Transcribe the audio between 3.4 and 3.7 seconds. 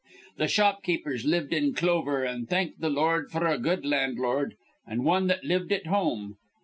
a